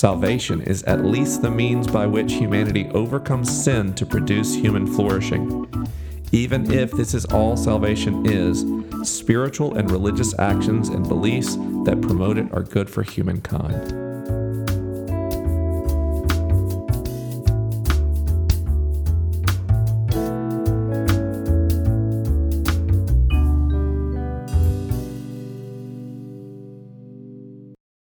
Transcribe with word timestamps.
Salvation 0.00 0.62
is 0.62 0.82
at 0.84 1.04
least 1.04 1.42
the 1.42 1.50
means 1.50 1.86
by 1.86 2.06
which 2.06 2.32
humanity 2.32 2.88
overcomes 2.94 3.50
sin 3.50 3.92
to 3.92 4.06
produce 4.06 4.54
human 4.54 4.86
flourishing. 4.86 5.68
Even 6.32 6.72
if 6.72 6.90
this 6.92 7.12
is 7.12 7.26
all 7.26 7.54
salvation 7.54 8.24
is, 8.24 8.64
spiritual 9.06 9.74
and 9.76 9.90
religious 9.90 10.34
actions 10.38 10.88
and 10.88 11.06
beliefs 11.06 11.56
that 11.84 12.00
promote 12.00 12.38
it 12.38 12.50
are 12.54 12.62
good 12.62 12.88
for 12.88 13.02
humankind. 13.02 14.09